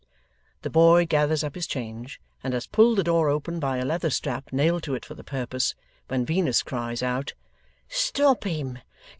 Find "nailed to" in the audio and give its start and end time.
4.51-4.95